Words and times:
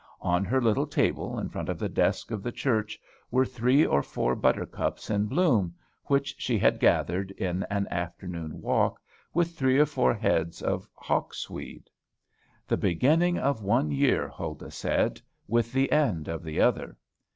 On 0.21 0.43
her 0.45 0.59
little 0.59 0.87
table 0.87 1.37
in 1.37 1.49
front 1.49 1.69
of 1.69 1.77
the 1.77 1.87
desk 1.87 2.31
of 2.31 2.41
the 2.41 2.51
church 2.51 2.97
were 3.29 3.45
three 3.45 3.85
or 3.85 4.01
four 4.01 4.35
buttercups 4.35 5.11
in 5.11 5.27
bloom, 5.27 5.75
which 6.05 6.33
she 6.39 6.57
had 6.57 6.79
gathered 6.79 7.29
in 7.37 7.61
an 7.69 7.87
afternoon 7.91 8.61
walk, 8.63 8.99
with 9.31 9.55
three 9.55 9.77
or 9.77 9.85
four 9.85 10.11
heads 10.15 10.59
of 10.63 10.89
hawksweed. 10.95 11.87
"The 12.67 12.77
beginning 12.77 13.37
of 13.37 13.61
one 13.61 13.91
year," 13.91 14.27
Huldah 14.27 14.71
said, 14.71 15.21
"with 15.47 15.71
the 15.71 15.91
end 15.91 16.27
of 16.27 16.41
the 16.41 16.59
other." 16.61 16.97